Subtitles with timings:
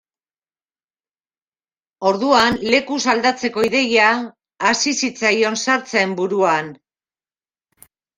[2.11, 4.07] Orduan, lekuz aldatzeko ideia
[4.71, 6.73] hasi zitzaion sartzen buruan.